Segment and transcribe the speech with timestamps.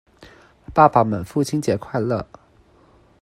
[0.73, 2.25] 爸爸們父親節快樂！